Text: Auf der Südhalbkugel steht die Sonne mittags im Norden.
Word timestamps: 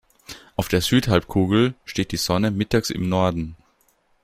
Auf 0.55 0.67
der 0.67 0.81
Südhalbkugel 0.81 1.75
steht 1.85 2.11
die 2.11 2.17
Sonne 2.17 2.49
mittags 2.49 2.89
im 2.89 3.07
Norden. 3.07 3.55